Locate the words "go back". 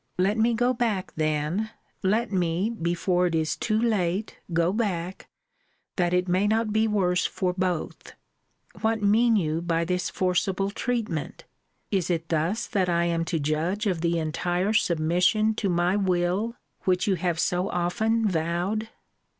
0.55-1.13, 4.51-5.29